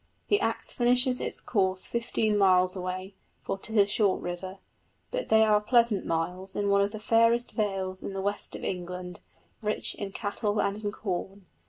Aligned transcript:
The 0.29 0.39
Axe 0.41 0.71
finishes 0.73 1.21
its 1.21 1.39
course 1.39 1.85
fifteen 1.85 2.35
miles 2.35 2.75
away, 2.75 3.13
for 3.39 3.59
'tis 3.59 3.77
a 3.77 3.85
short 3.85 4.19
river, 4.19 4.57
but 5.11 5.29
they 5.29 5.43
are 5.43 5.61
pleasant 5.61 6.07
miles 6.07 6.55
in 6.55 6.69
one 6.69 6.81
of 6.81 6.91
the 6.91 6.99
fairest 6.99 7.51
vales 7.51 8.01
in 8.01 8.13
the 8.13 8.19
west 8.21 8.55
of 8.55 8.63
England, 8.63 9.19
rich 9.61 9.93
in 9.93 10.11
cattle 10.11 10.59
and 10.59 10.83
in 10.83 10.91
corn. 10.91 11.45